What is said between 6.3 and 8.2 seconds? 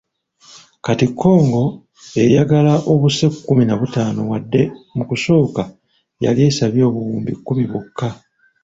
esabye obuwumbi kkumi bwokka.